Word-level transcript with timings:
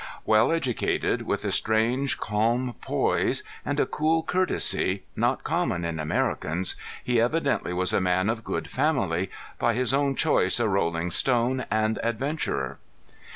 Well 0.25 0.51
educated, 0.51 1.21
with 1.27 1.45
a 1.45 1.51
strange 1.51 2.17
calm 2.17 2.73
poise, 2.81 3.43
and 3.63 3.79
a 3.79 3.85
cool 3.85 4.23
courtesy, 4.23 5.03
not 5.15 5.43
common 5.43 5.85
in 5.85 5.99
Americans, 5.99 6.75
he 7.03 7.21
evidently 7.21 7.71
was 7.71 7.93
a 7.93 8.01
man 8.01 8.27
of 8.27 8.43
good 8.43 8.67
family, 8.67 9.29
by 9.59 9.75
his 9.75 9.93
own 9.93 10.15
choice 10.15 10.59
a 10.59 10.67
rolling 10.67 11.11
stone 11.11 11.67
and 11.69 11.99
adventurer. 12.01 12.79